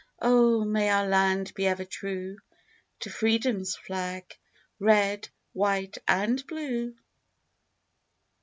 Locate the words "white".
5.53-5.99